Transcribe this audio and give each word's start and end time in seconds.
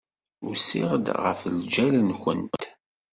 Usiɣ-d 0.47 1.07
ɣef 1.23 1.41
lǧal-nwent. 1.57 2.63